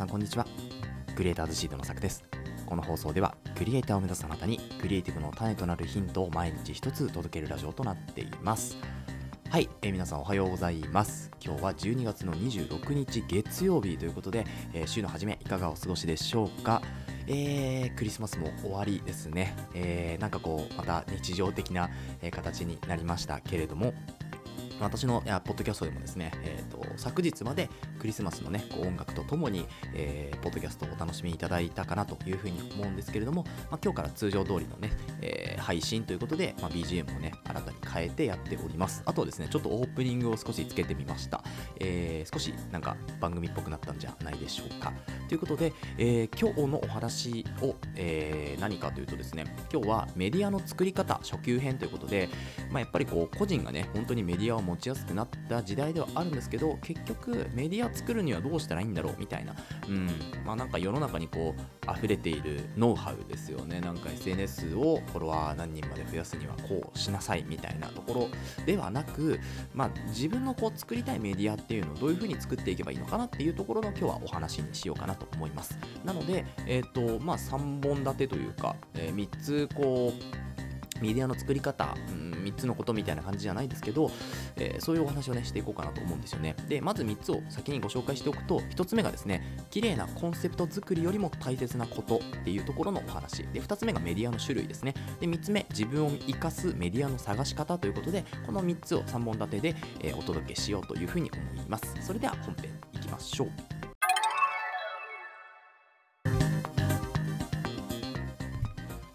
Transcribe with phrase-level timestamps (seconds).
[0.00, 0.46] さんこんにちは。
[1.14, 2.24] クリエイターズシードのさくです。
[2.64, 8.78] この放送ではクリエイターを目指すあなたにクリエイティブの種となるヒントを毎日一つ届けるラジオとなっています。
[9.50, 11.30] はい、えー皆さんおはようございます。
[11.44, 16.80] 今日は12月の26日月曜日ということで、えー週の初めいかがお過ごしでしょうか？
[17.26, 21.90] えークリスマスも終わりですね、えーなんかこうまた日常的な、
[22.22, 23.92] え形になりましたけれども
[24.80, 39.02] 私のやポッドキャストでもですね、えー、と昨日までクリスマスの、ね、音楽とともに、えーポッドキャストをお楽しみいただいたかなというふうに思うんですけれども、まあ、今日から通常通りの、ねえー配信ということで、まあ、BGM を、ね、新た変えてやっております。
[39.06, 41.42] あとはですねちょっとオープニングを少しつけてみました、
[41.78, 44.92] えー少しなんか番組っぽくなったんじゃないでしょうか。
[45.28, 52.28] ということで、えー今日のお話を、えー何かというとですね今日はメディアの作り方初級編ということで、
[52.70, 59.54] まあ、やっぱりこう個人がね本当にメディアを持ちやすくなった時代ではあるんですけど結局メディア作るにはどうしたらいいんだろうみたいな。
[59.88, 60.08] うん
[60.44, 63.80] まあなんか世の中にこう溢れているノウハウですよね。
[63.80, 67.79] なんか SNS をフォロワー何人まで増やすにはこうしなさいみたいな。
[67.88, 68.28] ところ
[68.66, 69.40] ではなく
[69.74, 75.78] まあ自分のこう作りたいメディアっていうのをどういうふうに作っていけばいいのかなっていうところの今日はお話にしようかなと思います。
[76.04, 80.49] なのでえー、とまあ3本立てというか、え3つこう
[81.00, 84.10] メディアの作り方、うん、3つのことみたいな感じじゃないですけど、
[84.56, 86.56] えーそういうお話をねしていこうかなと思うんですよね。
[86.68, 93.44] でまず3つを先にご紹介しておくと1つ目がですね綺麗なコンセプト作りよりも大切なことっていうところのお話。
[93.52, 94.94] で2つ目がメディアの種類ですね。
[95.20, 101.94] で3つ目自分を生かすメディアの探し方ということでこの3つを3本立てで、えーお届けしようというふうに思います。
[102.02, 103.89] それでは本編いきましょう。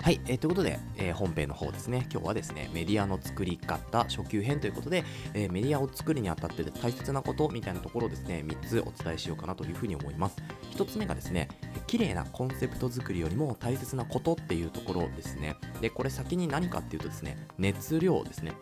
[0.06, 5.04] はい、えーということで、えー本編の方ですね、今日はですね、メディアの作り方初級編ということで、
[5.34, 10.36] えーメディアを作るにあたって大切なことみたいなところをですね、3つお伝えしようかなというふうに思います。
[10.76, 11.48] 1つ目がですね、
[11.88, 15.56] 綺麗なコンセプト作りよりも大切なことっていうところですね。
[15.82, 18.54] で、これ先に何かっていうとですね、熱量ですね。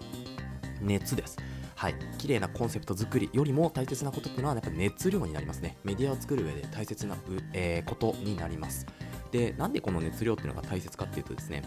[0.79, 1.35] 熱です。
[1.75, 5.75] はい、綺麗なコンセプト作りよりも大切なことっていうのはやっぱ熱量になりますね。
[5.83, 7.17] メディアを作る上で大切な、
[7.51, 8.87] えことになります。
[9.33, 11.63] で、なんでこの熱量っていうのが大切かっていうとですね、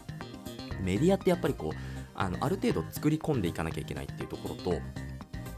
[0.80, 1.76] メディアってやっぱりこう
[2.14, 4.80] あのある程度作り込んでいかなきゃいけないっていうところと、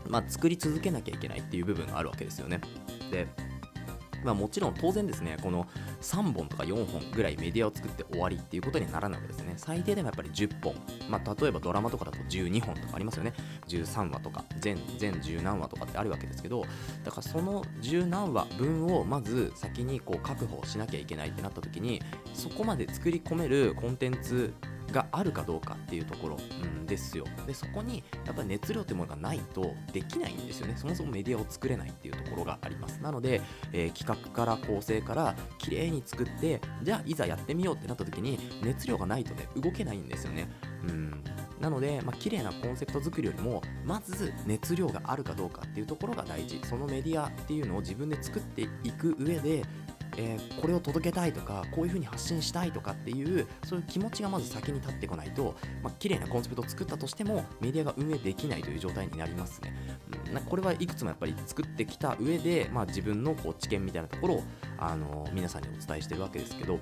[0.09, 2.61] まあ、作り続けなきゃいけないっていう部分があるわけですよね。
[3.11, 3.29] で
[4.25, 5.67] まあ、もちろん当然ですね、この
[6.01, 9.55] 3本とか4本ぐらいメディアを作って終わりっていうことにはならないわけですね。
[9.57, 10.75] 最低でもやっぱり10本、
[11.09, 13.33] まあ、例えばドラマとかだと12本とかありますよね。
[13.69, 16.65] 13話とか、全全10何話とかってあるわけですけど、
[17.05, 22.01] だからその10何話分をまず先にこう確保しなきゃいけないってなった時に、
[22.35, 24.53] そこまで作り込めるコンテンツ
[24.93, 27.25] があるかどうかっていうところ、うん、ですよ。
[27.47, 30.75] でそこにやっぱり熱量っていうものがないとできないんですよね。
[30.77, 33.01] そもそもメディアを作れないっていうところがあります。
[33.03, 33.41] なので、
[33.73, 40.49] えー企画から構成から綺麗に作ってじゃあいざやってみようってなった時に熱量がないとね動けないんですよね。
[40.89, 41.25] うん。
[41.61, 46.61] なので、まあ綺麗なコンセプト作りよりもまず熱量があるかどうかっていうところが大事。
[46.65, 49.65] そのメディアっていうのを自分で作っていく上で
[50.19, 59.73] えーこれを届けたいとかこういう風に発信したいとかっていうそういう気持ちがまず先に立ってこないと、まあ綺麗なコンセプトを作ったとしてもメディアが運営できないという状態になりますね。
[60.33, 64.43] なこれはいくつもやっぱり作ってきた上で、まあ、自分のこう知見みたいなところを、
[64.79, 66.81] あの皆さんにお伝えしてるわけですけど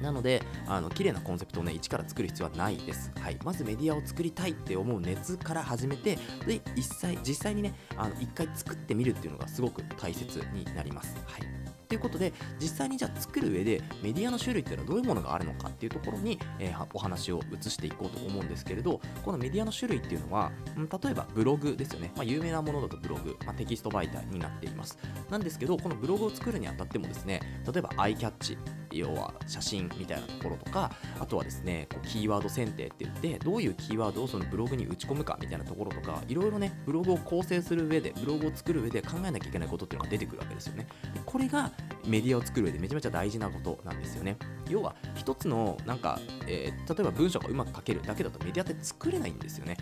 [0.00, 3.12] なので、あの綺麗なコンセプトをね、一から作る必要はないです。
[3.20, 3.38] はい。
[3.44, 11.16] まずメディアを作りたいって思う熱から始めて、で、実際、実際にね、あの、一回作ってみるっていうのがすごく大切になります。
[11.26, 11.75] はい。
[11.88, 22.12] ということで、実際にじゃあ作る上でメディアの種類っていうのはどういうものがあるのかっていうところに、えーお話を移していこうと思うんですけれど、このメディアの種類っていうのは、うん例えばブログですよね。
[22.16, 24.98] まあ、有名なものだとブログ、まあ、テキスト媒体になっています。
[25.30, 28.58] なんですけど、このブログを作るにあたってもですね、例えばアイキャッチ、
[28.92, 40.86] 要は写真みたいなところとか、あとはですね、こうキーワード選定って言って、どういうキーワードをそのブログに打ち込むかみたいなところとか、いろいろね、ブログを構成する上で、ブログを作る上で考えなきゃいけないことっていうのが出てくるわけですよね。
[41.14, 41.72] でこれが
[42.06, 44.36] メディアを作る上でめちゃめちゃ大事なことなんですよね。
[44.68, 49.76] 要は、一つの、なんか、えー例えば文章がうまく書けるだけだとメディアって作れないんですよね。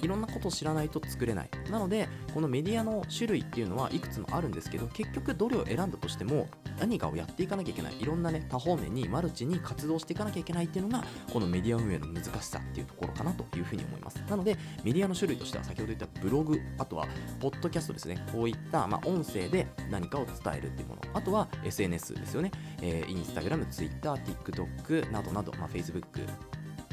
[0.00, 1.50] うん、いろんなことを知らないと作れない。
[1.70, 6.48] なので、このメディアの種類っていうのはいくつもあるんですけど、結局どれを選んだとしても、
[6.78, 8.00] 何かをやっていかなきゃいけない。
[8.00, 14.16] いろんなね、多方面にマルチに活動していかなきゃいけないっていうのが、このメディア運営の難しさっていうところかなというふうに思います。
[14.28, 17.06] なので、メディアの種類としては、先ほど言ったブログ、あとは、
[17.40, 18.24] ポッドキャストですね。
[18.32, 21.02] こういった、まあ、音声で何かを伝えるっていうもの。
[21.14, 22.50] あとは、SNS ですよね。
[22.80, 26.02] えー、インスタグラム、ツイッター、TikTok などなど、まあ、Facebook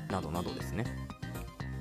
[0.10, 0.86] などなどですね。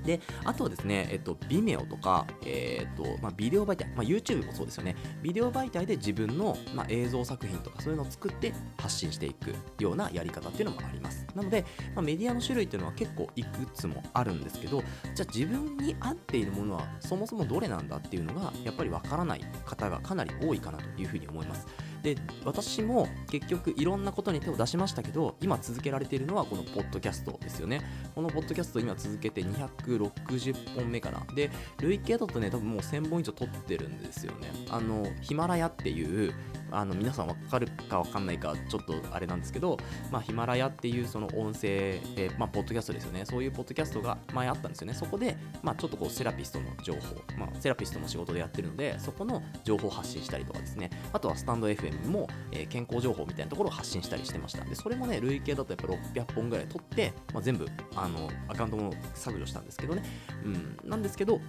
[0.04, 4.96] で、あとはですね、えっと、Vimeo とか、えー、っと、まあ、ビデオ媒体、まあ、YouTube もそうですよね。
[5.22, 11.26] ビデオ媒体で自分の、まあ、映像作品とかそういうのを作って発信していくようなやり方っていうのもあります。
[11.34, 11.64] なので、
[11.94, 14.82] まあ、メディアの種類っていうのは結構いくつもあるんですけど、
[15.14, 21.66] じゃあ自分に合っているものはそもそもどれなんだっていうのが、やっぱりわからない方がかなり多いかなというふうに思います。
[22.04, 27.80] で私も結局いろんなことに手を出しましたけど今続けられているのはこのポッドキャストですよね。
[28.14, 31.22] このポッドキャスト今続けて260本目かな。
[31.34, 34.50] で累計だとね多分もう1000本以上撮ってるんですよね。
[34.68, 36.34] あのヒマラヤっていう
[36.70, 39.78] あの皆さん分かるか分かんないかちょっとあれなんですけど、
[40.10, 43.24] まあ、ヒマラヤっていうその音声、えー、まあ、ポッドキャストですよね。
[43.24, 44.94] そういうポッドキャストが前あったんですよね。
[44.94, 47.00] そこで、まあ、ちょっとこうセラピストの情報、
[47.38, 50.90] まあ、セラピストの仕事でやってるのでそこの情報を発信したりとかですね。
[51.12, 54.64] あとはスタンド FM も、えー、健康情報みたいなところを発信したりしてました。
[54.64, 60.02] でそれもね累計だとやっぱ600本ぐらい取って、まあ、全部あのアカウントも削除したんですけどね、
[60.44, 61.40] うん、なんですけど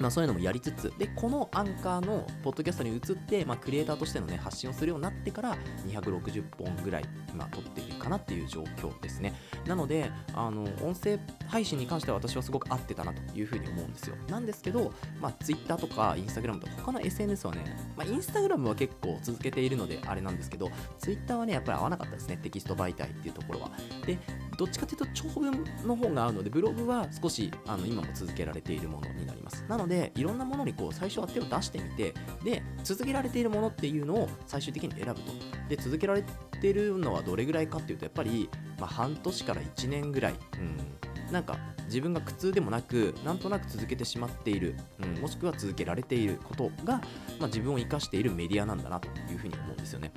[0.00, 5.56] まあ、そういうのもやりつつ、で、このアンカーのポッドキャストに移って、まあ、クリエイターとしてのね、発信をするようになってから、
[5.86, 9.34] 260本ぐらい、今、撮っているかなっていう状況ですね。
[9.66, 14.16] なので、あの、音声配信に関しては私はすごく合ってたなというふうに思うんですよ。
[14.28, 22.38] なんですけど、まあ、Twitter とか Instagram とか他の SNS はね、まあ、Instagram は結構続けているのであれなんですけど、Twitter はね、やっぱり合わなかったですね。
[22.42, 23.70] テキスト媒体っていうところは。
[24.06, 24.18] で、
[24.58, 29.64] どっちかというと長文の方が合うので、ブログは少し、あの、今も続けられているものになります。
[29.68, 32.12] なので、いろんなものにこう、最初は手を出してみて、
[32.42, 35.32] で、続けられているものっていうのを最終的に選ぶと。
[35.68, 36.24] で、続けられ
[36.60, 38.50] てるのはどれぐらいかっていうと、やっぱり、
[38.80, 46.94] まあ、半年から1年ぐらい、うん、なんか自分が苦痛でもなくなんとなく続けてしまっている、うん、もしくは続けられていることが、
[47.38, 50.12] まあ、自分を生かしているメディアなんだなというふうに思うんですよね。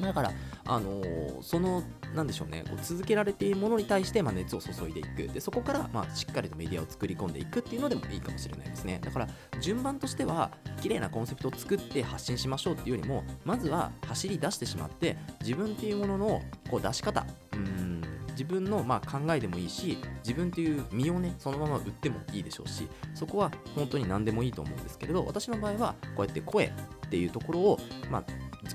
[0.00, 0.32] だから、
[0.68, 1.82] あのー、その、
[2.14, 5.32] なんでしょうね、こう続けられているものに対して、まあ、熱を注いでいく。
[5.32, 9.00] で、そこから、まあ、しっかりとメディアを作り込んでいくっていうのでもいいかもしれないですね。
[9.02, 9.28] だから、
[9.60, 10.50] 順番としては、
[10.80, 17.88] 綺麗なコンセプトを作って発信しましょうっていうよりも、まずは走り出してしまって、自分っていうもののこう出し方、うん
[18.38, 26.70] 自分のまあ考えでもいいし自分という身をねそのまま売ってもいいでしょうしそこは本当に何でもいいと思うんですけれど私の場合はこうやって声っ
[27.10, 27.78] ていうところを、
[28.12, 28.24] まあ、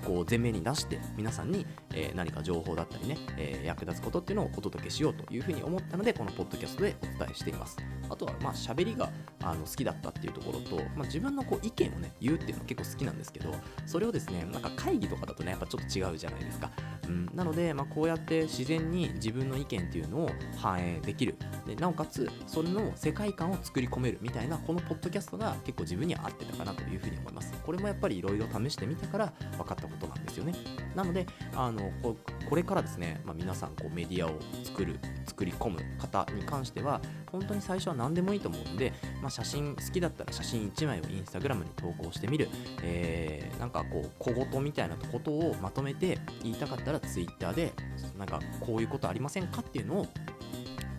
[0.01, 7.77] こう前面に出して皆さんに、え、何か情報だったりね、え、役立つことっていうのをお届けしようというふうに思ったのでこのポッドキャストでお伝えしています。
[8.09, 9.11] あとはまあ喋りが
[9.41, 13.53] あの好きだったっていうところと、まあ、自分のこう意見をね言うっていうのは結構好きなんですけど
[13.85, 16.69] それをですねなんか会議とかだとねやっぱちょっと違うじゃないですか、
[17.07, 21.35] うん、なので、まあ、こうやって自然に自分の意見っていうのを反映できる。
[21.65, 27.53] でなおかつそれの世界観を作り込めるみたいなこのポッドキャストが結構自分には合ってたかなというふうに思います。
[27.65, 30.53] これもやっぱりいろいろ試してみたから分かったことなんですよね。
[30.95, 32.17] なのであのこ
[32.49, 37.01] これからですね、まあ、皆さんこうメディアを作る作り込む方に関しては
[37.33, 42.47] 本当に最初は何でもいいと思うんで、まあ、写真好きだったら写真1枚をインスタグラムに投稿してみる、
[42.83, 47.73] えー、なんかこう小言みたいなことをまとめて言いたかったら Twitter で
[48.17, 50.07] なんかこういうことありませんかっていうのを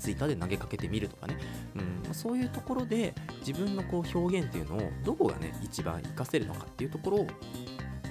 [0.00, 1.38] ツイッターで投げかけてみるとかね、
[2.06, 3.14] うん、そういうところで
[3.46, 7.26] 自分のこう表現っていうのをどこがね一番活かせるのかっていうところを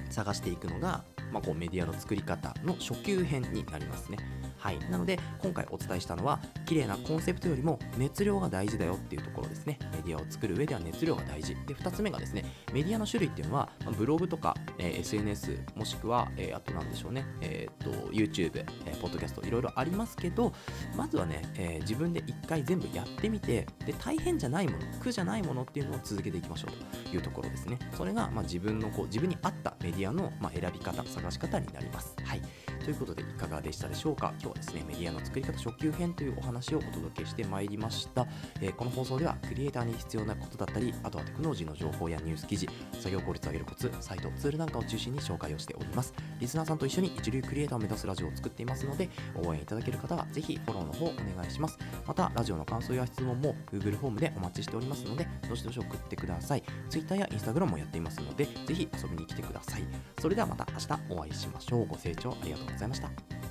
[0.10, 4.18] 探していくのが、まあ、こうメディアの作り方の初級編になりますね。
[4.63, 4.80] はい。
[4.89, 9.77] なので、今回お伝えしたのは、綺麗なコンセプトよりも熱量が大事だよっていうところですね。
[9.91, 11.53] メディアを作る上では熱量が大事。
[11.67, 13.67] で、2つ目がですね、メディアの種類っていうのは、
[13.98, 20.53] ブログとか、えー、SNS、もしくは、えー、あとなんでしょうね、えっ、と、YouTube、えー、ポッドキャスト、いろいろありますけど、
[20.96, 27.77] まずはね、え自分で一回全部やってみて、で、大変じゃないもの、苦じゃないものっていうのを続けていきましょうというところですね。
[27.98, 32.15] それが、まあ、自分のこう、自分に合ったメディアの、まあ、選び方、探し方になります。
[32.24, 32.41] はい。
[32.84, 34.34] ということでいかがでしたでしょうか？
[34.41, 38.27] 今日ですねメディアの作り方初級編というお話をお届けしてまいりました、
[38.62, 46.13] えー、この放送ではクリエイターに必要なことだったりあとはテクノロジーの情報やニュース記事作業効率を上げるコツサイトツールなんかを中心に紹介をしております。
[46.39, 51.77] リスナーさんと一緒に一流クリエイターを目指すラジオを作っていますので応援いただける方はぜひフォローの方お願いします。
[52.05, 56.63] またラジオの感想や質問も Google フォームでお待ちしておりますのでどしどし送ってください。
[56.89, 59.83] Twitter や Instagram もやっていますのでぜひ遊びに来てください。
[60.19, 61.88] それではまた明日お会いしましょう。
[61.88, 63.42] ご清聴ありがとうございました。